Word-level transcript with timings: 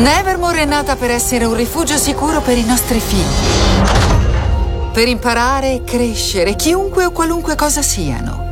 Nevermore 0.00 0.62
è 0.62 0.64
nata 0.64 0.96
per 0.96 1.10
essere 1.10 1.44
un 1.44 1.54
rifugio 1.54 1.98
sicuro 1.98 2.40
per 2.40 2.56
i 2.56 2.64
nostri 2.64 2.98
figli. 2.98 4.90
Per 4.94 5.06
imparare 5.06 5.74
e 5.74 5.84
crescere, 5.84 6.56
chiunque 6.56 7.04
o 7.04 7.10
qualunque 7.10 7.54
cosa 7.54 7.82
siano. 7.82 8.48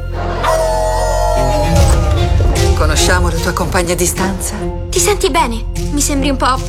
Conosciamo 2.76 3.30
la 3.30 3.36
tua 3.36 3.54
compagna 3.54 3.94
di 3.94 4.04
stanza? 4.04 4.56
Ti 4.90 4.98
senti 5.00 5.30
bene? 5.30 5.64
Mi 5.92 6.02
sembri 6.02 6.28
un 6.28 6.36
po' 6.36 6.60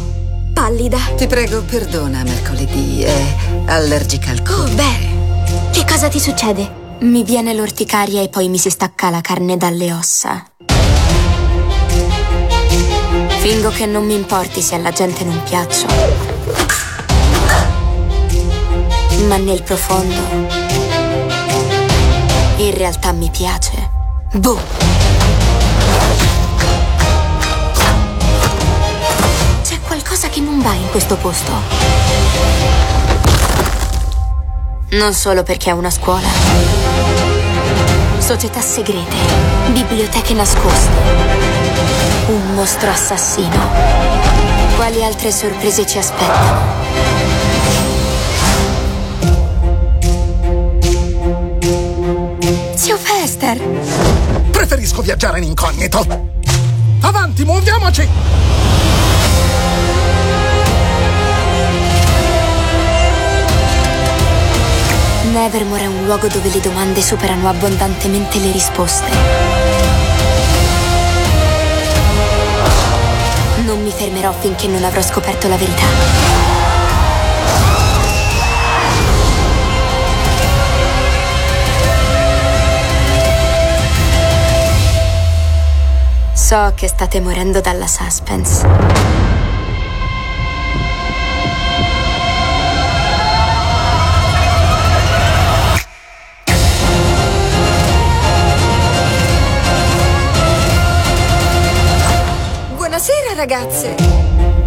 pallida. 0.54 0.98
Ti 1.18 1.28
prego, 1.28 1.62
perdona, 1.62 2.23
mercoledì. 2.23 3.02
È 3.02 3.36
allergica 3.66 4.32
al 4.32 4.42
Oh, 4.48 4.64
beh. 4.64 5.72
Che 5.72 5.86
cosa 5.86 6.08
ti 6.08 6.22
succede? 6.22 6.98
Mi 7.00 7.23
viene 7.23 7.54
l'orticaria 7.54 8.22
e 8.22 8.30
poi 8.30 8.48
mi 8.48 8.58
si 8.58 8.70
stacca 8.70 9.09
la 9.09 9.20
carne 9.20 9.58
dalle 9.58 9.92
ossa. 9.92 10.42
Fingo 13.52 13.72
che 13.72 13.88
non 13.88 14.05
mi 14.05 14.14
importi 14.14 14.61
se 14.61 14.75
alla 14.75 14.92
gente 14.92 15.23
non 15.23 15.42
piaccio. 15.42 15.88
Ma 19.28 19.38
nel 19.38 19.64
profondo, 19.64 20.22
in 22.58 22.73
realtà 22.75 23.11
mi 23.11 23.28
piace. 23.31 23.89
Boh! 24.33 24.59
C'è 29.63 29.80
qualcosa 29.80 30.30
che 30.30 30.41
non 30.41 30.61
va 30.61 30.73
in 30.73 30.88
questo 30.91 31.16
posto. 31.16 31.52
Non 34.91 35.16
solo 35.16 35.41
perché 35.41 35.72
è 35.72 35.73
una 35.73 35.89
scuola. 35.89 36.28
Società 38.19 38.61
segrete, 38.61 39.16
biblioteche 39.72 40.36
nascoste 40.36 41.98
un 42.31 42.53
mostro 42.53 42.89
assassino. 42.91 43.58
Quali 44.75 45.03
altre 45.03 45.31
sorprese 45.31 45.85
ci 45.85 45.97
aspettano? 45.97 46.77
Zio 52.75 52.97
Fester! 52.97 53.59
Preferisco 54.52 55.02
viaggiare 55.02 55.39
in 55.39 55.45
incognito. 55.45 56.05
Avanti, 57.02 57.44
muoviamoci! 57.44 58.07
Nevermore 65.31 65.83
è 65.83 65.88
un 65.88 66.05
luogo 66.05 66.27
dove 66.27 66.50
le 66.50 66.59
domande 66.59 67.02
superano 67.02 67.50
abbondantemente 67.50 68.39
le 68.39 68.52
risposte. 68.52 69.48
Fermerò 74.00 74.31
finché 74.31 74.66
non 74.67 74.81
avrò 74.86 75.02
scoperto 75.02 75.50
la 75.50 75.58
verità. 75.58 75.83
So 86.34 86.72
che 86.75 86.88
state 86.88 87.19
morendo 87.19 87.59
dalla 87.59 87.88
suspense. 87.88 89.19
Ragazze. 103.39 103.95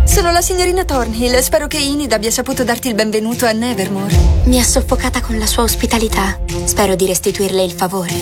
Sono 0.07 0.33
la 0.33 0.41
signorina 0.41 0.87
Thornhill. 0.87 1.39
Spero 1.41 1.67
che 1.67 1.77
Enid 1.77 2.11
abbia 2.13 2.31
saputo 2.31 2.65
darti 2.65 2.89
il 2.89 2.95
benvenuto 2.95 3.45
a 3.45 3.53
Nevermore. 3.53 4.17
Mi 4.45 4.59
ha 4.59 4.65
soffocata 4.65 5.21
con 5.21 5.39
la 5.39 5.45
sua 5.45 5.65
ospitalità. 5.65 6.41
Spero 6.65 6.95
di 6.95 7.05
restituirle 7.05 7.63
il 7.63 7.73
favore. 7.73 8.15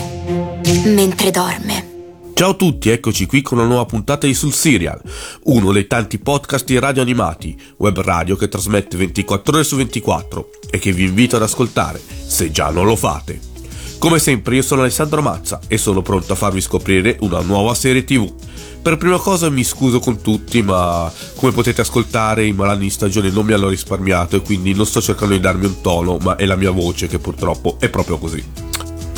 Mentre 0.86 1.30
dorme. 1.30 1.86
Ciao 2.34 2.50
a 2.50 2.54
tutti, 2.54 2.88
eccoci 2.88 3.26
qui 3.26 3.42
con 3.42 3.58
una 3.58 3.66
nuova 3.68 3.84
puntata 3.84 4.26
di 4.26 4.34
Sul 4.34 4.54
Serial, 4.54 5.00
uno 5.44 5.72
dei 5.72 5.86
tanti 5.86 6.18
podcast 6.18 6.64
di 6.64 6.78
radio 6.78 7.02
animati, 7.02 7.54
web 7.76 8.00
radio 8.00 8.34
che 8.34 8.48
trasmette 8.48 8.96
24 8.96 9.52
ore 9.52 9.62
su 9.62 9.76
24 9.76 10.50
e 10.70 10.78
che 10.78 10.90
vi 10.90 11.04
invito 11.04 11.36
ad 11.36 11.42
ascoltare, 11.42 12.00
se 12.26 12.50
già 12.50 12.70
non 12.70 12.86
lo 12.86 12.96
fate. 12.96 13.38
Come 14.00 14.18
sempre 14.18 14.54
io 14.54 14.62
sono 14.62 14.80
Alessandro 14.80 15.20
Mazza 15.20 15.60
e 15.68 15.76
sono 15.76 16.00
pronto 16.00 16.32
a 16.32 16.36
farvi 16.36 16.62
scoprire 16.62 17.18
una 17.20 17.42
nuova 17.42 17.74
serie 17.74 18.02
tv. 18.02 18.32
Per 18.82 18.96
prima 18.96 19.18
cosa 19.18 19.50
mi 19.50 19.62
scuso 19.62 19.98
con 19.98 20.22
tutti, 20.22 20.62
ma 20.62 21.12
come 21.36 21.52
potete 21.52 21.82
ascoltare 21.82 22.46
i 22.46 22.52
malanni 22.52 22.84
di 22.84 22.90
stagione 22.90 23.30
non 23.30 23.44
mi 23.44 23.52
hanno 23.52 23.68
risparmiato 23.68 24.36
e 24.36 24.40
quindi 24.40 24.72
non 24.72 24.86
sto 24.86 25.02
cercando 25.02 25.34
di 25.34 25.40
darmi 25.40 25.66
un 25.66 25.82
tono, 25.82 26.16
ma 26.16 26.36
è 26.36 26.46
la 26.46 26.56
mia 26.56 26.70
voce 26.70 27.06
che 27.06 27.18
purtroppo 27.18 27.76
è 27.78 27.90
proprio 27.90 28.16
così. 28.16 28.42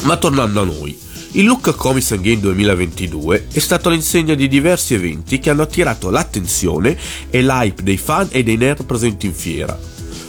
Ma 0.03 0.17
tornando 0.17 0.63
a 0.63 0.65
noi, 0.65 0.99
il 1.35 1.45
Lucca 1.45 1.73
Comics 1.73 2.21
Game 2.21 2.41
2022 2.41 3.47
è 3.53 3.59
stato 3.61 3.89
l'insegna 3.89 4.35
di 4.35 4.49
diversi 4.49 4.95
eventi 4.95 5.39
che 5.39 5.51
hanno 5.51 5.63
attirato 5.63 6.11
l'attenzione 6.11 6.99
e 7.31 7.41
l'hype 7.41 7.85
dei 7.85 7.97
fan 7.97 8.29
e 8.33 8.43
dei 8.43 8.57
nerd 8.57 8.85
presenti 8.85 9.27
in 9.27 9.33
fiera. 9.33 9.79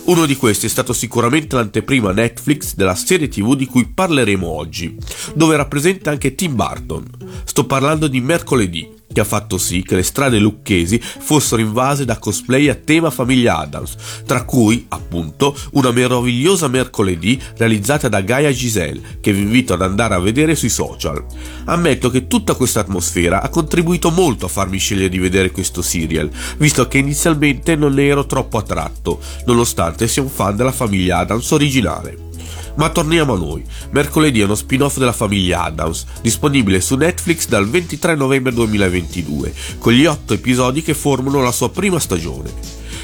Uno 0.05 0.25
di 0.25 0.35
questi 0.35 0.67
è 0.67 0.69
stato 0.69 0.94
sicuramente 0.94 1.55
l'anteprima 1.55 2.11
Netflix 2.11 2.75
della 2.75 2.94
serie 2.94 3.29
TV 3.29 3.55
di 3.55 3.65
cui 3.65 3.88
parleremo 3.88 4.45
oggi, 4.45 4.95
dove 5.33 5.55
rappresenta 5.55 6.11
anche 6.11 6.35
Tim 6.35 6.55
Burton. 6.55 7.05
Sto 7.45 7.65
parlando 7.65 8.07
di 8.07 8.21
Mercoledì, 8.21 9.01
che 9.13 9.22
ha 9.22 9.25
fatto 9.25 9.57
sì 9.57 9.81
che 9.84 9.96
le 9.96 10.03
strade 10.03 10.40
lucchesi 10.40 11.00
fossero 11.00 11.62
invase 11.62 12.03
da 12.03 12.18
cosplay 12.18 12.68
a 12.68 12.75
tema 12.75 13.09
famiglia 13.09 13.59
Adams, 13.59 13.96
tra 14.25 14.44
cui, 14.44 14.85
appunto, 14.90 15.56
una 15.74 15.91
meravigliosa 15.91 16.68
mercoledì 16.68 17.40
realizzata 17.57 18.09
da 18.09 18.19
Gaia 18.22 18.51
Giselle, 18.51 19.19
che 19.22 19.31
vi 19.31 19.41
invito 19.41 19.74
ad 19.74 19.81
andare 19.81 20.16
a 20.16 20.19
vedere 20.19 20.56
sui 20.56 20.69
social. 20.69 21.24
Ammetto 21.66 22.09
che 22.09 22.28
tutta 22.28 22.56
questa 22.56 22.81
atmosfera 22.81 23.41
ha 23.41 23.50
contribuito 23.50 24.09
molto 24.09 24.47
a 24.47 24.50
farmi 24.50 24.78
scegliere 24.78 25.09
di 25.09 25.19
vedere 25.19 25.51
questo 25.51 25.81
serial, 25.81 26.30
visto 26.57 26.88
che 26.88 26.97
inizialmente 26.97 27.75
non 27.75 27.94
ne 27.94 28.07
ero 28.07 28.25
troppo 28.25 28.57
attratto, 28.57 29.19
nonostante 29.45 30.07
sia 30.07 30.24
un 30.24 30.30
fan 30.30 30.56
della 30.56 30.72
famiglia 30.72 31.19
Adams 31.19 31.51
originale. 31.51 32.31
Ma 32.75 32.89
torniamo 32.89 33.34
a 33.34 33.38
noi. 33.38 33.63
Mercoledì 33.91 34.41
è 34.41 34.45
uno 34.45 34.56
spin-off 34.56 34.97
della 34.97 35.13
famiglia 35.13 35.63
Adams, 35.63 36.06
disponibile 36.22 36.81
su 36.81 36.95
Netflix 36.95 37.47
dal 37.47 37.69
23 37.69 38.16
novembre 38.16 38.51
2022, 38.53 39.53
con 39.78 39.94
gli 39.94 40.06
otto 40.06 40.34
episodi 40.34 40.81
che 40.81 40.94
formano 40.94 41.41
la 41.41 41.51
sua 41.51 41.69
prima 41.69 42.00
stagione. 42.00 42.51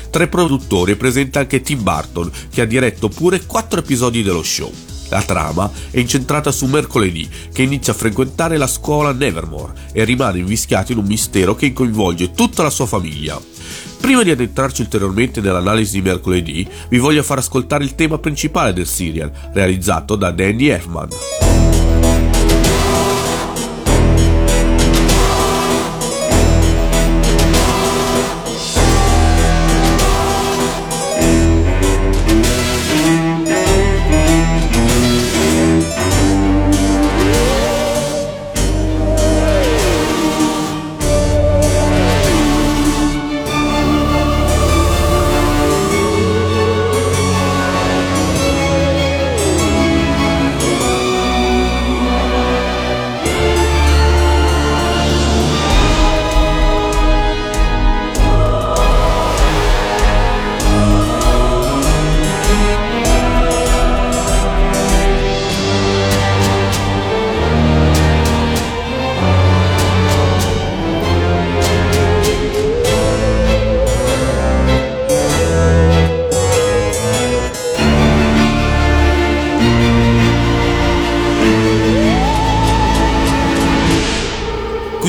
Tra 0.10 0.24
i 0.24 0.28
produttori 0.28 0.94
è 0.94 0.96
presente 0.96 1.38
anche 1.38 1.62
Tim 1.62 1.84
Burton, 1.84 2.32
che 2.52 2.62
ha 2.62 2.66
diretto 2.66 3.10
pure 3.10 3.46
quattro 3.46 3.80
episodi 3.80 4.24
dello 4.24 4.44
show. 4.44 4.72
La 5.10 5.22
trama 5.22 5.70
è 5.92 6.00
incentrata 6.00 6.52
su 6.52 6.66
mercoledì, 6.66 7.28
che 7.52 7.64
inizia 7.64 7.94
a 7.94 7.96
frequentare 7.96 8.58
la 8.58 8.68
scuola 8.68 9.12
Nevermore 9.12 9.74
e 9.92 10.04
rimane 10.04 10.40
invischiato 10.40 10.92
in 10.92 11.00
un 11.00 11.06
mistero 11.06 11.56
che 11.56 11.74
coinvolge 11.74 12.32
tutta 12.32 12.64
la 12.64 12.70
sua 12.70 12.86
famiglia. 12.86 13.40
Prima 14.00 14.24
di 14.24 14.32
addentrarci 14.32 14.82
ulteriormente 14.82 15.42
nell'analisi 15.42 16.00
di 16.00 16.02
mercoledì, 16.02 16.68
vi 16.90 16.98
voglio 16.98 17.22
far 17.22 17.40
ascoltare 17.40 17.84
il 17.84 17.96
tema 17.96 18.18
principale 18.18 18.74
del 18.74 18.88
serial, 18.88 19.32
realizzato 19.54 20.16
da 20.16 20.32
Danny 20.32 20.68
Elfman. 20.68 21.89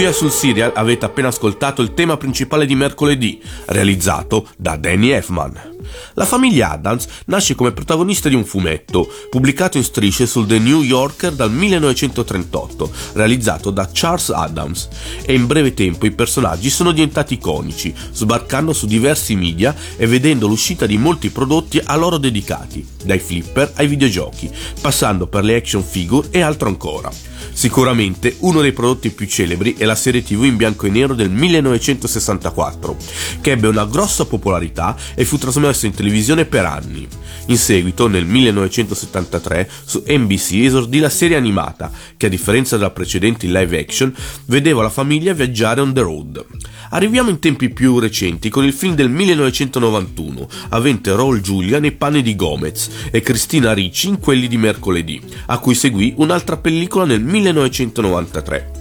Qui 0.01 0.09
a 0.09 0.13
sul 0.15 0.31
serial 0.31 0.73
avete 0.77 1.05
appena 1.05 1.29
ascoltato 1.29 1.83
il 1.83 1.93
tema 1.93 2.17
principale 2.17 2.65
di 2.65 2.75
mercoledì, 2.75 3.39
realizzato 3.67 4.49
da 4.57 4.77
Danny 4.77 5.11
Elfman. 5.11 5.75
La 6.15 6.25
famiglia 6.25 6.71
Adams 6.71 7.07
nasce 7.27 7.55
come 7.55 7.73
protagonista 7.73 8.31
di 8.31 8.35
un 8.35 8.47
fumetto, 8.47 9.07
pubblicato 9.29 9.77
in 9.77 9.85
strisce 9.85 10.27
sul 10.27 10.47
The 10.47 10.59
New 10.59 10.81
Yorker 10.81 11.33
dal 11.33 11.53
1938, 11.53 12.91
realizzato 13.13 13.71
da 13.71 13.91
Charles 13.93 14.31
Adams, 14.31 14.89
e 15.23 15.35
in 15.35 15.47
breve 15.47 15.75
tempo 15.75 16.07
i 16.07 16.13
personaggi 16.13 16.71
sono 16.71 16.93
diventati 16.93 17.35
iconici, 17.35 17.95
sbarcando 18.13 18.73
su 18.73 18.87
diversi 18.87 19.37
media 19.37 19.77
e 19.99 20.07
vedendo 20.07 20.47
l'uscita 20.47 20.87
di 20.87 20.97
molti 20.97 21.29
prodotti 21.29 21.79
a 21.79 21.95
loro 21.97 22.17
dedicati, 22.17 22.87
dai 23.05 23.19
flipper 23.19 23.73
ai 23.75 23.87
videogiochi, 23.87 24.51
passando 24.81 25.27
per 25.27 25.45
le 25.45 25.57
action 25.57 25.83
figure 25.83 26.29
e 26.31 26.41
altro 26.41 26.69
ancora. 26.69 27.30
Sicuramente 27.61 28.37
uno 28.39 28.63
dei 28.63 28.73
prodotti 28.73 29.11
più 29.11 29.27
celebri 29.27 29.75
è 29.77 29.85
la 29.85 29.95
serie 29.95 30.23
TV 30.23 30.45
in 30.45 30.57
bianco 30.57 30.87
e 30.87 30.89
nero 30.89 31.13
del 31.13 31.29
1964, 31.29 32.97
che 33.43 33.51
ebbe 33.51 33.69
una 33.69 33.85
grossa 33.85 34.25
popolarità 34.25 34.97
e 35.15 35.27
fu 35.27 35.37
trasmessa 35.37 35.85
in 35.85 35.93
televisione 35.93 36.47
per 36.47 36.65
anni. 36.65 37.07
In 37.49 37.59
seguito, 37.59 38.07
nel 38.07 38.25
1973, 38.25 39.69
su 39.85 40.03
NBC 40.07 40.53
esordì 40.65 41.01
la 41.01 41.11
serie 41.11 41.37
animata, 41.37 41.91
che 42.17 42.27
a 42.27 42.29
differenza 42.31 42.79
della 42.79 42.93
precedente 42.93 43.47
live 43.47 43.79
action, 43.79 44.11
vedeva 44.47 44.81
la 44.81 44.89
famiglia 44.89 45.35
viaggiare 45.35 45.83
on 45.83 45.93
the 45.93 46.01
road. 46.01 46.43
Arriviamo 46.93 47.29
in 47.29 47.41
tempi 47.41 47.69
più 47.71 47.99
recenti 47.99 48.49
con 48.49 48.65
il 48.65 48.73
film 48.73 48.95
del 48.95 49.11
1991, 49.11 50.49
avente 50.71 51.15
Raul 51.15 51.41
Giulia 51.41 51.79
nei 51.79 51.93
panni 51.93 52.23
di 52.23 52.35
Gomez 52.35 52.89
e 53.11 53.21
Cristina 53.21 53.73
Ricci 53.73 54.09
in 54.09 54.19
quelli 54.19 54.49
di 54.49 54.57
mercoledì, 54.57 55.21
a 55.47 55.59
cui 55.59 55.75
seguì 55.75 56.15
un'altra 56.17 56.57
pellicola 56.57 57.05
nel 57.05 57.21
1993. 57.53 58.79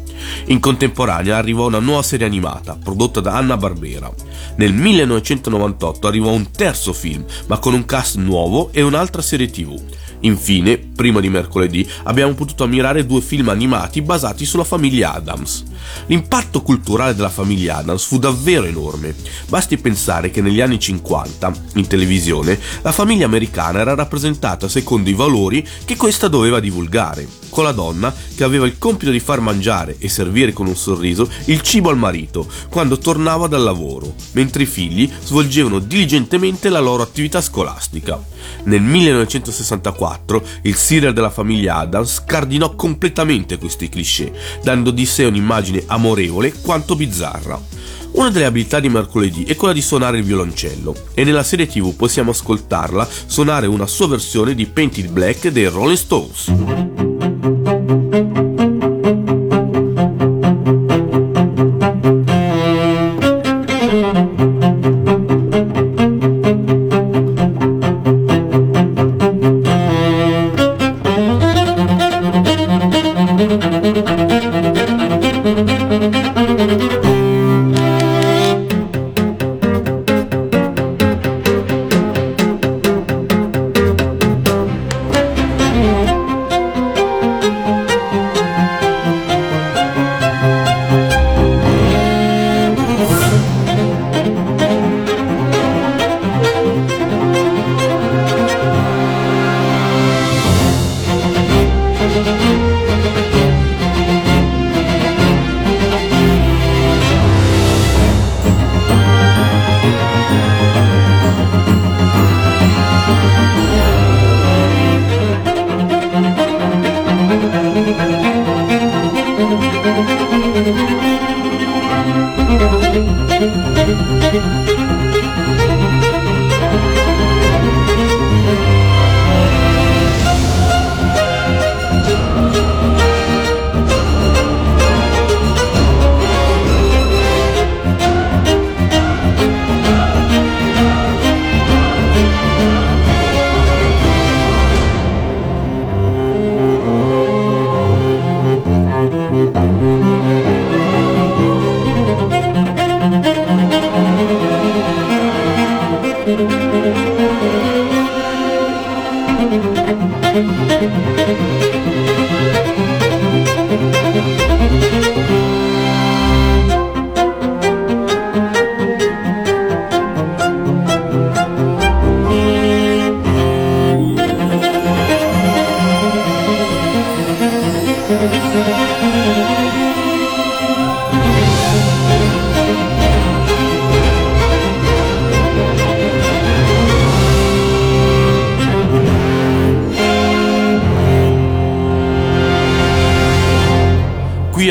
In 0.48 0.60
contemporanea 0.60 1.38
arrivò 1.38 1.68
una 1.68 1.80
nuova 1.80 2.04
serie 2.04 2.25
animata, 2.25 2.77
prodotta 2.81 3.19
da 3.19 3.36
Anna 3.36 3.57
Barbera. 3.57 4.12
Nel 4.57 4.74
1998 4.74 6.07
arrivò 6.07 6.31
un 6.31 6.51
terzo 6.51 6.94
film, 6.94 7.24
ma 7.48 7.57
con 7.57 7.74
un 7.74 7.86
cast 7.86 8.18
nuovo 8.18 8.69
e 8.71 8.81
un'altra 8.81 9.21
serie 9.21 9.50
tv. 9.50 9.80
Infine, 10.21 10.77
prima 10.77 11.21
di 11.21 11.30
mercoledì, 11.30 11.88
abbiamo 12.04 12.33
potuto 12.33 12.66
ammirare 12.66 13.06
due 13.06 13.21
film 13.21 13.50
animati 13.50 14.01
basati 14.01 14.45
sulla 14.45 14.66
famiglia 14.66 15.13
Adams. 15.13 15.63
L'impatto 16.07 16.62
culturale 16.62 17.15
della 17.15 17.30
famiglia 17.30 17.77
Adams 17.77 18.04
fu 18.04 18.19
davvero 18.19 18.65
enorme. 18.65 19.15
Basti 19.48 19.77
pensare 19.77 20.30
che 20.30 20.42
negli 20.42 20.60
anni 20.60 20.77
50, 20.77 21.54
in 21.75 21.88
televisione, 21.88 22.60
la 22.81 22.92
famiglia 22.92 23.25
americana 23.25 23.80
era 23.80 23.95
rappresentata 23.95 24.68
secondo 24.68 25.10
i 25.10 25.13
valori 25.13 25.65
che 25.86 25.95
questa 25.95 26.27
doveva 26.27 26.60
divulgare, 26.60 27.25
con 27.50 27.63
la 27.63 27.72
donna 27.72 28.13
che 28.36 28.44
aveva 28.44 28.66
il 28.66 28.78
compito 28.78 29.12
di 29.12 29.19
far 29.19 29.42
mangiare 29.42 29.96
e 30.00 30.07
servire 30.10 30.54
con 30.54 30.68
un 30.68 30.75
sorriso 30.75 31.30
il 31.46 31.62
cibo 31.62 31.90
al 31.90 31.98
marito 31.98 32.48
quando 32.69 32.98
tornava 32.98 33.48
dal 33.48 33.63
lavoro, 33.63 34.13
mentre 34.31 34.63
i 34.63 34.68
figli 34.68 35.10
svolgevano 35.24 35.80
diligentemente 35.80 36.69
la 36.69 36.80
loro 36.80 37.04
attività 37.04 37.42
scolastica. 37.42 38.22
Nel 38.63 38.81
1964 38.81 40.44
il 40.63 40.75
serial 40.75 41.13
della 41.13 41.30
famiglia 41.30 41.78
Adams 41.78 42.16
scardinò 42.16 42.75
completamente 42.75 43.57
questi 43.57 43.90
cliché, 43.90 44.31
dando 44.63 44.92
di 44.92 45.06
sé 45.06 45.25
un'immagine 45.25 45.84
amorevole 45.88 46.54
quanto 46.62 46.96
bizzarra. 46.96 47.78
Una 48.12 48.31
delle 48.31 48.46
abilità 48.46 48.80
di 48.80 48.90
mercoledì 48.90 49.44
è 49.44 49.56
quella 49.56 49.74
di 49.74 49.81
suonare 49.81 50.18
il 50.18 50.24
violoncello 50.24 50.96
e 51.13 51.24
nella 51.24 51.44
serie 51.44 51.68
tv 51.68 51.96
possiamo 51.96 52.31
ascoltarla 52.31 53.07
suonare 53.28 53.68
una 53.68 53.86
sua 53.86 54.07
versione 54.07 54.56
di 54.56 54.66
Painted 54.66 55.10
Black 55.10 55.50
dei 55.50 55.68
Rolling 55.68 55.98
Stones. 55.98 57.08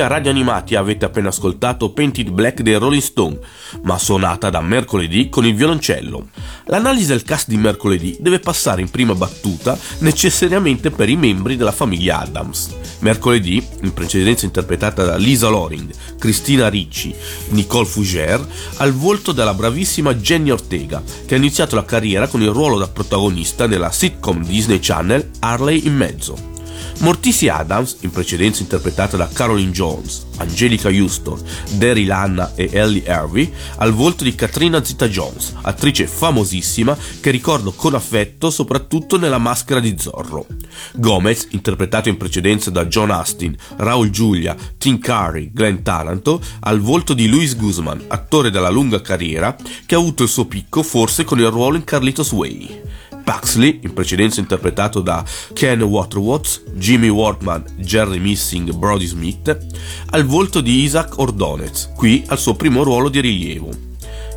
Radio 0.08 0.30
Animati 0.30 0.74
avete 0.74 1.04
appena 1.04 1.28
ascoltato 1.28 1.92
Painted 1.92 2.30
Black 2.30 2.62
dei 2.62 2.76
Rolling 2.76 3.02
Stone, 3.02 3.38
ma 3.82 3.98
suonata 3.98 4.48
da 4.48 4.62
mercoledì 4.62 5.28
con 5.28 5.44
il 5.44 5.54
violoncello. 5.54 6.28
L'analisi 6.64 7.08
del 7.08 7.24
cast 7.24 7.48
di 7.48 7.58
mercoledì 7.58 8.16
deve 8.18 8.38
passare 8.38 8.80
in 8.80 8.88
prima 8.88 9.14
battuta 9.14 9.78
necessariamente 9.98 10.90
per 10.90 11.10
i 11.10 11.16
membri 11.16 11.56
della 11.56 11.72
famiglia 11.72 12.20
Adams. 12.20 12.74
Mercoledì, 13.00 13.62
in 13.82 13.92
precedenza 13.92 14.46
interpretata 14.46 15.04
da 15.04 15.16
Lisa 15.16 15.48
Loring, 15.48 15.90
Cristina 16.18 16.68
Ricci, 16.68 17.14
Nicole 17.50 17.86
Fougère, 17.86 18.46
al 18.78 18.94
volto 18.94 19.32
della 19.32 19.52
bravissima 19.52 20.14
Jenny 20.14 20.48
Ortega, 20.48 21.02
che 21.26 21.34
ha 21.34 21.38
iniziato 21.38 21.74
la 21.74 21.84
carriera 21.84 22.28
con 22.28 22.40
il 22.40 22.48
ruolo 22.48 22.78
da 22.78 22.88
protagonista 22.88 23.66
nella 23.66 23.92
sitcom 23.92 24.42
Disney 24.42 24.78
Channel 24.80 25.32
Harley 25.40 25.86
in 25.86 25.94
mezzo. 25.94 26.56
Morticia 27.00 27.56
Adams, 27.56 27.98
in 28.00 28.10
precedenza 28.10 28.62
interpretata 28.62 29.16
da 29.16 29.28
Caroline 29.32 29.70
Jones, 29.70 30.26
Angelica 30.38 30.88
Houston, 30.88 31.40
Derry 31.72 32.04
Lanna 32.04 32.52
e 32.54 32.68
Ellie 32.72 33.08
Harvey, 33.08 33.52
al 33.76 33.92
volto 33.92 34.24
di 34.24 34.34
Katrina 34.34 34.82
Zeta-Jones, 34.82 35.54
attrice 35.62 36.06
famosissima 36.06 36.96
che 37.20 37.30
ricordo 37.30 37.72
con 37.72 37.94
affetto 37.94 38.50
soprattutto 38.50 39.16
nella 39.16 39.38
maschera 39.38 39.80
di 39.80 39.94
Zorro. 39.98 40.46
Gomez, 40.94 41.48
interpretato 41.50 42.08
in 42.08 42.16
precedenza 42.16 42.70
da 42.70 42.86
John 42.86 43.10
Astin, 43.10 43.56
Raul 43.76 44.10
Giulia, 44.10 44.56
Tim 44.76 44.98
Curry, 44.98 45.50
Glenn 45.52 45.82
Taranto, 45.82 46.40
al 46.60 46.80
volto 46.80 47.14
di 47.14 47.28
Luis 47.28 47.56
Guzman, 47.56 48.04
attore 48.08 48.50
dalla 48.50 48.70
lunga 48.70 49.00
carriera, 49.00 49.56
che 49.86 49.94
ha 49.94 49.98
avuto 49.98 50.24
il 50.24 50.28
suo 50.28 50.46
picco 50.46 50.82
forse 50.82 51.24
con 51.24 51.38
il 51.38 51.50
ruolo 51.50 51.76
in 51.76 51.84
Carlitos 51.84 52.32
Way. 52.32 52.82
Buxley, 53.28 53.80
in 53.82 53.92
precedenza 53.92 54.40
interpretato 54.40 55.02
da 55.02 55.22
Ken 55.52 55.82
Waterwatts, 55.82 56.62
Jimmy 56.72 57.10
Wortman, 57.10 57.62
Jerry 57.76 58.18
Missing, 58.18 58.74
Brody 58.74 59.04
Smith, 59.04 59.66
al 60.12 60.24
volto 60.24 60.62
di 60.62 60.82
Isaac 60.84 61.18
Ordonez, 61.18 61.90
qui 61.94 62.24
al 62.28 62.38
suo 62.38 62.54
primo 62.54 62.82
ruolo 62.82 63.10
di 63.10 63.20
rilievo. 63.20 63.68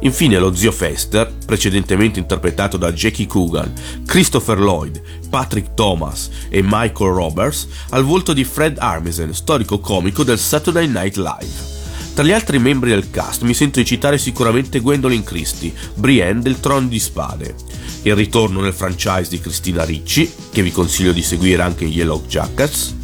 Infine 0.01 0.39
lo 0.39 0.53
zio 0.53 0.73
Fester, 0.73 1.33
precedentemente 1.45 2.19
interpretato 2.19 2.75
da 2.75 2.91
Jackie 2.91 3.27
Coogan, 3.27 3.71
Christopher 4.05 4.59
Lloyd, 4.59 5.01
Patrick 5.29 5.73
Thomas 5.73 6.29
e 6.49 6.61
Michael 6.61 7.13
Roberts, 7.13 7.69
al 7.91 8.03
volto 8.03 8.33
di 8.33 8.43
Fred 8.43 8.77
Armisen, 8.77 9.33
storico 9.33 9.79
comico 9.79 10.25
del 10.25 10.37
Saturday 10.37 10.87
Night 10.87 11.15
Live. 11.15 11.69
Tra 12.13 12.25
gli 12.25 12.33
altri 12.33 12.59
membri 12.59 12.89
del 12.89 13.09
cast 13.09 13.43
mi 13.43 13.53
sento 13.53 13.79
di 13.79 13.85
citare 13.85 14.17
sicuramente 14.17 14.81
Gwendolyn 14.81 15.23
Christie, 15.23 15.73
Brienne 15.93 16.41
del 16.41 16.59
Trono 16.59 16.87
di 16.87 16.99
Spade, 16.99 17.55
il 18.03 18.15
ritorno 18.15 18.61
nel 18.61 18.73
franchise 18.73 19.29
di 19.29 19.39
Cristina 19.39 19.83
Ricci, 19.83 20.31
che 20.51 20.63
vi 20.63 20.71
consiglio 20.71 21.11
di 21.11 21.21
seguire 21.21 21.61
anche 21.61 21.83
in 21.83 21.91
Yellow 21.91 22.25
Jackets, 22.25 22.95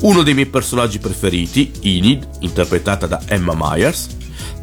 uno 0.00 0.22
dei 0.22 0.34
miei 0.34 0.46
personaggi 0.46 0.98
preferiti, 0.98 1.72
Enid, 1.80 2.28
interpretata 2.40 3.06
da 3.06 3.22
Emma 3.26 3.54
Myers, 3.56 4.08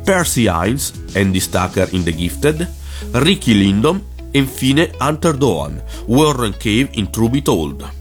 Percy 0.04 0.48
Hines, 0.50 0.92
Andy 1.14 1.40
Stacker 1.40 1.88
in 1.92 2.04
The 2.04 2.16
Gifted, 2.16 2.74
Ricky 3.12 3.54
Lindon 3.54 4.02
e 4.32 4.40
infine 4.40 4.92
Hunter 5.00 5.36
Doan, 5.36 5.82
Warren 6.06 6.56
Cave 6.58 6.90
in 6.94 7.10
True 7.10 7.30
Be 7.30 7.42
Told. 7.42 7.98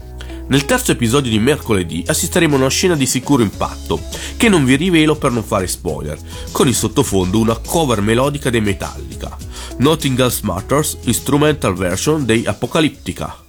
Nel 0.47 0.65
terzo 0.65 0.91
episodio 0.91 1.29
di 1.29 1.37
mercoledì 1.37 2.03
assisteremo 2.07 2.55
a 2.55 2.59
una 2.59 2.69
scena 2.69 2.95
di 2.95 3.05
sicuro 3.05 3.43
impatto, 3.43 4.01
che 4.35 4.49
non 4.49 4.65
vi 4.65 4.75
rivelo 4.75 5.15
per 5.15 5.31
non 5.31 5.43
fare 5.43 5.67
spoiler, 5.67 6.17
con 6.51 6.67
in 6.67 6.73
sottofondo 6.73 7.39
una 7.39 7.57
cover 7.57 8.01
melodica 8.01 8.49
dei 8.49 8.61
Metallica, 8.61 9.37
Nothing 9.79 10.19
Else 10.19 10.41
Matters, 10.43 10.97
instrumental 11.05 11.73
version 11.73 12.25
dei 12.25 12.45
Apocalyptica. 12.45 13.48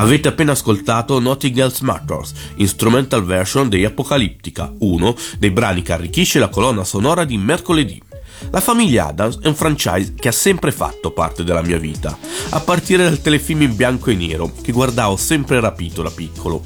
Avete 0.00 0.28
appena 0.28 0.52
ascoltato 0.52 1.20
Nothing 1.20 1.58
Else 1.58 1.84
Matters, 1.84 2.32
instrumental 2.54 3.22
version 3.22 3.68
dei 3.68 3.84
Apocalyptica, 3.84 4.72
uno 4.78 5.14
dei 5.38 5.50
brani 5.50 5.82
che 5.82 5.92
arricchisce 5.92 6.38
la 6.38 6.48
colonna 6.48 6.84
sonora 6.84 7.26
di 7.26 7.36
mercoledì. 7.36 8.09
La 8.48 8.60
famiglia 8.60 9.08
Adams 9.08 9.38
è 9.40 9.46
un 9.46 9.54
franchise 9.54 10.14
che 10.14 10.28
ha 10.28 10.32
sempre 10.32 10.72
fatto 10.72 11.12
parte 11.12 11.44
della 11.44 11.62
mia 11.62 11.78
vita, 11.78 12.16
a 12.50 12.60
partire 12.60 13.04
dal 13.04 13.20
telefilm 13.20 13.62
in 13.62 13.76
bianco 13.76 14.10
e 14.10 14.14
nero 14.14 14.50
che 14.62 14.72
guardavo 14.72 15.16
sempre 15.16 15.60
rapito 15.60 16.02
da 16.02 16.10
piccolo. 16.10 16.62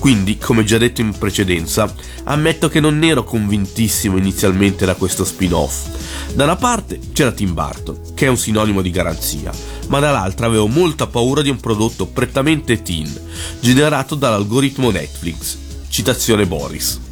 Quindi, 0.00 0.38
come 0.38 0.64
già 0.64 0.78
detto 0.78 1.00
in 1.00 1.16
precedenza, 1.16 1.92
ammetto 2.24 2.68
che 2.68 2.80
non 2.80 3.02
ero 3.04 3.24
convintissimo 3.24 4.16
inizialmente 4.16 4.84
da 4.86 4.94
questo 4.94 5.24
spin-off. 5.24 6.34
Da 6.34 6.44
una 6.44 6.56
parte 6.56 6.98
c'era 7.12 7.32
Tim 7.32 7.54
Burton, 7.54 8.14
che 8.14 8.26
è 8.26 8.28
un 8.28 8.38
sinonimo 8.38 8.82
di 8.82 8.90
garanzia, 8.90 9.52
ma 9.88 10.00
dall'altra 10.00 10.46
avevo 10.46 10.66
molta 10.66 11.06
paura 11.06 11.42
di 11.42 11.50
un 11.50 11.60
prodotto 11.60 12.06
prettamente 12.06 12.82
teen, 12.82 13.12
generato 13.60 14.14
dall'algoritmo 14.14 14.90
Netflix. 14.90 15.56
Citazione 15.88 16.46
Boris. 16.46 17.06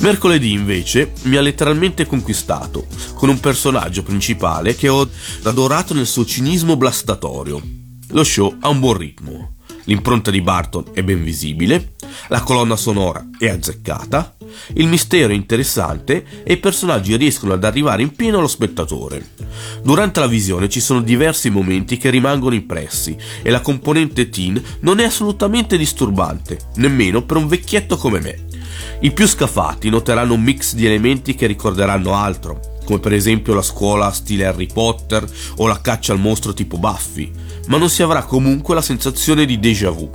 Mercoledì 0.00 0.52
invece 0.52 1.12
mi 1.24 1.36
ha 1.36 1.42
letteralmente 1.42 2.06
conquistato, 2.06 2.86
con 3.12 3.28
un 3.28 3.38
personaggio 3.38 4.02
principale 4.02 4.74
che 4.74 4.88
ho 4.88 5.06
adorato 5.42 5.92
nel 5.92 6.06
suo 6.06 6.24
cinismo 6.24 6.76
blastatorio. 6.78 7.60
Lo 8.08 8.24
show 8.24 8.56
ha 8.60 8.70
un 8.70 8.80
buon 8.80 8.96
ritmo, 8.96 9.56
l'impronta 9.84 10.30
di 10.30 10.40
Barton 10.40 10.86
è 10.94 11.02
ben 11.02 11.22
visibile, 11.22 11.92
la 12.28 12.40
colonna 12.40 12.76
sonora 12.76 13.28
è 13.38 13.48
azzeccata, 13.48 14.36
il 14.74 14.86
mistero 14.86 15.32
è 15.32 15.36
interessante 15.36 16.24
e 16.44 16.54
i 16.54 16.58
personaggi 16.58 17.14
riescono 17.16 17.52
ad 17.52 17.62
arrivare 17.62 18.00
in 18.00 18.14
pieno 18.16 18.38
allo 18.38 18.48
spettatore. 18.48 19.32
Durante 19.82 20.18
la 20.18 20.26
visione 20.26 20.70
ci 20.70 20.80
sono 20.80 21.02
diversi 21.02 21.50
momenti 21.50 21.98
che 21.98 22.08
rimangono 22.08 22.54
impressi 22.54 23.14
e 23.42 23.50
la 23.50 23.60
componente 23.60 24.30
teen 24.30 24.60
non 24.80 24.98
è 24.98 25.04
assolutamente 25.04 25.76
disturbante, 25.76 26.58
nemmeno 26.76 27.22
per 27.22 27.36
un 27.36 27.48
vecchietto 27.48 27.98
come 27.98 28.20
me. 28.20 28.48
I 29.02 29.12
più 29.12 29.26
scafati 29.26 29.88
noteranno 29.88 30.34
un 30.34 30.42
mix 30.42 30.74
di 30.74 30.84
elementi 30.84 31.34
che 31.34 31.46
ricorderanno 31.46 32.14
altro, 32.14 32.60
come 32.84 32.98
per 32.98 33.14
esempio 33.14 33.54
la 33.54 33.62
scuola 33.62 34.12
stile 34.12 34.44
Harry 34.44 34.66
Potter 34.70 35.26
o 35.56 35.66
la 35.66 35.80
caccia 35.80 36.12
al 36.12 36.20
mostro 36.20 36.52
tipo 36.52 36.76
Buffy, 36.76 37.32
ma 37.68 37.78
non 37.78 37.88
si 37.88 38.02
avrà 38.02 38.24
comunque 38.24 38.74
la 38.74 38.82
sensazione 38.82 39.46
di 39.46 39.58
déjà 39.58 39.88
vu. 39.88 40.10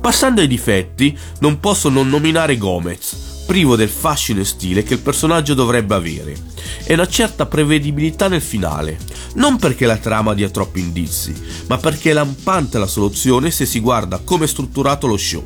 Passando 0.00 0.40
ai 0.40 0.48
difetti, 0.48 1.16
non 1.38 1.60
posso 1.60 1.88
non 1.90 2.08
nominare 2.08 2.56
Gomez, 2.56 3.44
privo 3.46 3.76
del 3.76 3.88
fascino 3.88 4.40
e 4.40 4.46
stile 4.46 4.82
che 4.82 4.94
il 4.94 5.00
personaggio 5.00 5.54
dovrebbe 5.54 5.94
avere, 5.94 6.36
e 6.82 6.94
una 6.94 7.06
certa 7.06 7.46
prevedibilità 7.46 8.26
nel 8.26 8.42
finale, 8.42 8.98
non 9.34 9.58
perché 9.58 9.86
la 9.86 9.96
trama 9.96 10.34
dia 10.34 10.50
troppi 10.50 10.80
indizi, 10.80 11.32
ma 11.68 11.78
perché 11.78 12.10
è 12.10 12.14
lampante 12.14 12.78
la 12.78 12.88
soluzione 12.88 13.52
se 13.52 13.64
si 13.64 13.78
guarda 13.78 14.20
come 14.24 14.46
è 14.46 14.48
strutturato 14.48 15.06
lo 15.06 15.16
show. 15.16 15.44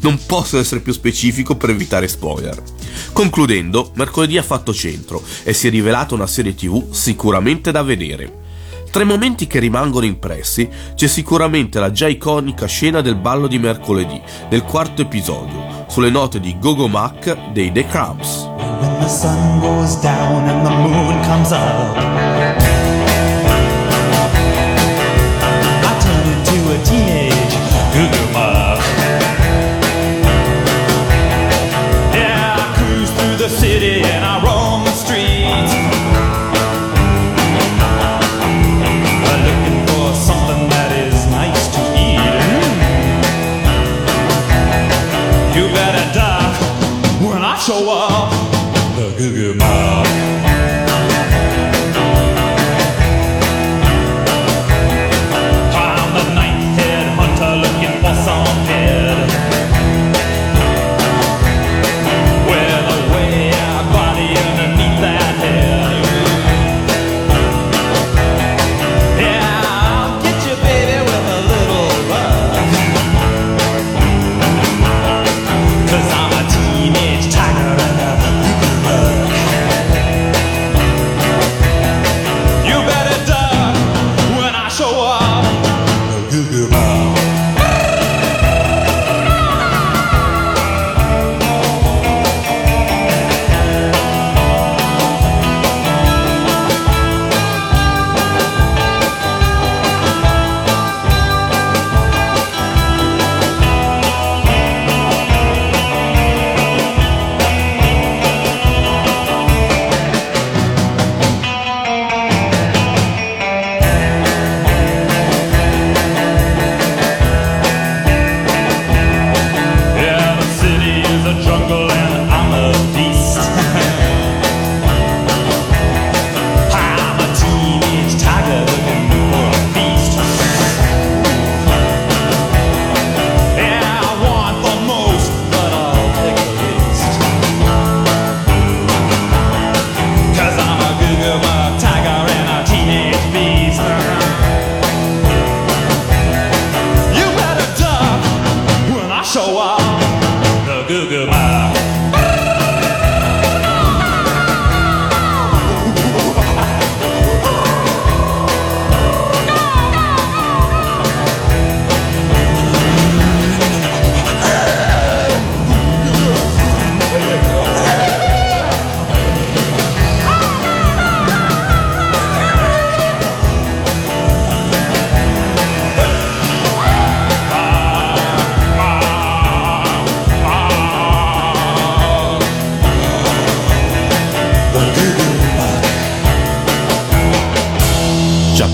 Non 0.00 0.18
posso 0.26 0.58
essere 0.58 0.80
più 0.80 0.92
specifico 0.92 1.56
per 1.56 1.70
evitare 1.70 2.08
spoiler. 2.08 2.62
Concludendo, 3.12 3.92
mercoledì 3.94 4.38
ha 4.38 4.42
fatto 4.42 4.74
centro 4.74 5.22
e 5.42 5.52
si 5.52 5.66
è 5.66 5.70
rivelata 5.70 6.14
una 6.14 6.26
serie 6.26 6.54
tv 6.54 6.92
sicuramente 6.92 7.70
da 7.70 7.82
vedere. 7.82 8.46
Tra 8.90 9.02
i 9.02 9.06
momenti 9.06 9.46
che 9.46 9.58
rimangono 9.58 10.06
impressi 10.06 10.68
c'è 10.94 11.06
sicuramente 11.06 11.78
la 11.78 11.90
già 11.90 12.08
iconica 12.08 12.66
scena 12.66 13.00
del 13.02 13.16
ballo 13.16 13.46
di 13.46 13.58
mercoledì, 13.58 14.20
del 14.48 14.62
quarto 14.62 15.02
episodio, 15.02 15.84
sulle 15.88 16.10
note 16.10 16.40
di 16.40 16.56
Gogo 16.58 16.88
Mac 16.88 17.52
dei 17.52 17.70
The 17.70 17.86
Cramps. 17.86 18.48
When 18.80 18.98
the 19.00 19.08
sun 19.08 19.60
goes 19.60 20.00
down 20.00 20.48
and 20.48 20.66
the 20.66 20.70
moon 20.70 21.20
comes 21.22 21.50
up, 21.50 22.67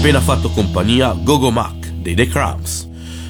appena 0.05 0.21
fatto 0.21 0.51
compagnia 0.51 1.17
Gogo 1.19 1.51
Mac 1.51 1.89
dei 1.89 2.15
The 2.15 2.27
Cramps. 2.29 2.87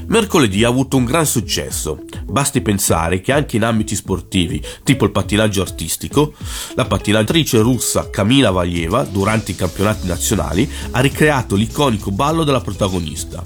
Mercoledì 0.08 0.64
ha 0.64 0.68
avuto 0.68 0.96
un 0.96 1.04
gran 1.04 1.24
successo. 1.24 2.02
Basti 2.24 2.62
pensare 2.62 3.20
che 3.20 3.30
anche 3.30 3.54
in 3.54 3.62
ambiti 3.62 3.94
sportivi, 3.94 4.60
tipo 4.82 5.04
il 5.04 5.12
pattinaggio 5.12 5.62
artistico, 5.62 6.32
la 6.74 6.84
pattinatrice 6.84 7.60
russa 7.60 8.10
Kamila 8.10 8.50
Valieva, 8.50 9.04
durante 9.04 9.52
i 9.52 9.54
campionati 9.54 10.08
nazionali, 10.08 10.68
ha 10.90 10.98
ricreato 10.98 11.54
l'iconico 11.54 12.10
ballo 12.10 12.42
della 12.42 12.60
protagonista. 12.60 13.40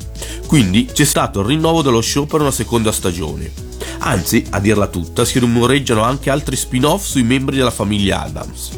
Quindi 0.47 0.87
c'è 0.87 1.05
stato 1.05 1.41
il 1.41 1.49
rinnovo 1.49 1.83
dello 1.83 2.01
show 2.01 2.25
per 2.25 2.41
una 2.41 2.51
seconda 2.51 2.93
stagione. 2.93 3.53
Anzi, 3.99 4.43
a 4.49 4.59
dirla 4.59 4.87
tutta, 4.87 5.27
si 5.27 5.38
rumoreggiano 5.38 6.03
anche 6.03 6.31
altri 6.31 6.57
spin-off 6.57 7.05
sui 7.05 7.25
membri 7.25 7.57
della 7.57 7.71
famiglia 7.71 8.23
Adams. 8.23 8.71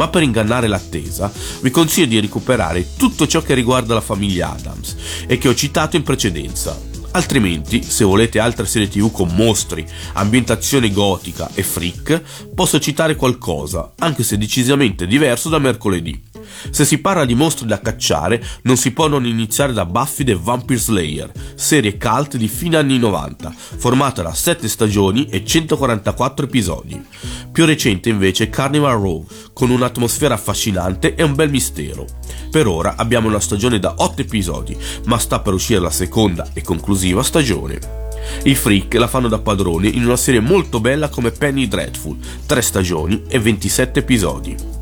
Ma 0.00 0.08
per 0.08 0.22
ingannare 0.22 0.66
l'attesa 0.66 1.30
vi 1.60 1.70
consiglio 1.70 2.06
di 2.06 2.20
recuperare 2.20 2.96
tutto 2.96 3.26
ciò 3.26 3.42
che 3.42 3.52
riguarda 3.52 3.92
la 3.92 4.00
famiglia 4.00 4.50
Adams 4.50 4.96
e 5.26 5.36
che 5.36 5.46
ho 5.46 5.54
citato 5.54 5.96
in 5.96 6.02
precedenza. 6.02 6.74
Altrimenti, 7.10 7.82
se 7.82 8.04
volete 8.04 8.38
altre 8.38 8.64
serie 8.64 8.88
tv 8.88 9.12
con 9.12 9.28
mostri, 9.34 9.86
ambientazione 10.14 10.90
gotica 10.90 11.50
e 11.52 11.62
freak, 11.62 12.22
posso 12.54 12.80
citare 12.80 13.14
qualcosa, 13.14 13.92
anche 13.98 14.22
se 14.22 14.38
decisamente 14.38 15.06
diverso 15.06 15.50
da 15.50 15.58
mercoledì. 15.58 16.29
Se 16.70 16.84
si 16.84 16.98
parla 16.98 17.24
di 17.24 17.34
mostri 17.34 17.66
da 17.66 17.80
cacciare, 17.80 18.42
non 18.62 18.76
si 18.76 18.92
può 18.92 19.08
non 19.08 19.26
iniziare 19.26 19.72
da 19.72 19.86
Buffy 19.86 20.24
the 20.24 20.34
Vampire 20.34 20.78
Slayer, 20.78 21.32
serie 21.54 21.96
cult 21.96 22.36
di 22.36 22.48
fine 22.48 22.76
anni 22.76 22.98
90, 22.98 23.52
formata 23.52 24.22
da 24.22 24.34
7 24.34 24.68
stagioni 24.68 25.26
e 25.26 25.44
144 25.44 26.46
episodi. 26.46 27.02
Più 27.50 27.64
recente 27.64 28.08
invece 28.08 28.48
Carnival 28.48 29.00
Row, 29.00 29.26
con 29.52 29.70
un'atmosfera 29.70 30.34
affascinante 30.34 31.14
e 31.14 31.22
un 31.22 31.34
bel 31.34 31.50
mistero. 31.50 32.06
Per 32.50 32.66
ora 32.66 32.94
abbiamo 32.96 33.28
una 33.28 33.40
stagione 33.40 33.78
da 33.78 33.94
8 33.96 34.22
episodi, 34.22 34.76
ma 35.04 35.18
sta 35.18 35.40
per 35.40 35.52
uscire 35.52 35.80
la 35.80 35.90
seconda 35.90 36.48
e 36.52 36.62
conclusiva 36.62 37.22
stagione. 37.22 38.00
I 38.44 38.54
freak 38.54 38.94
la 38.94 39.08
fanno 39.08 39.28
da 39.28 39.38
padroni 39.38 39.96
in 39.96 40.04
una 40.04 40.16
serie 40.16 40.40
molto 40.40 40.80
bella 40.80 41.08
come 41.08 41.30
Penny 41.30 41.68
Dreadful, 41.68 42.18
3 42.46 42.62
stagioni 42.62 43.22
e 43.28 43.38
27 43.38 44.00
episodi. 44.00 44.79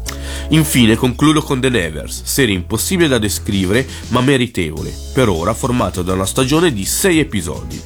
Infine 0.51 0.97
concludo 0.97 1.43
con 1.43 1.61
The 1.61 1.69
Nevers, 1.69 2.23
serie 2.25 2.55
impossibile 2.55 3.09
da 3.09 3.19
descrivere 3.19 3.87
ma 4.09 4.21
meritevole, 4.21 4.93
per 5.13 5.29
ora 5.29 5.53
formata 5.55 6.03
da 6.03 6.15
una 6.15 6.25
stagione 6.25 6.73
di 6.73 6.85
6 6.85 7.19
episodi. 7.19 7.81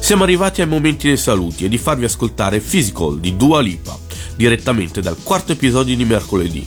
Siamo 0.00 0.24
arrivati 0.24 0.62
ai 0.62 0.68
momenti 0.68 1.06
dei 1.06 1.16
saluti 1.16 1.64
e 1.64 1.68
di 1.68 1.78
farvi 1.78 2.04
ascoltare 2.04 2.60
Physical 2.60 3.20
di 3.20 3.36
Dua 3.36 3.60
Lipa, 3.60 3.96
direttamente 4.36 5.00
dal 5.00 5.16
quarto 5.22 5.52
episodio 5.52 5.94
di 5.94 6.04
mercoledì. 6.04 6.66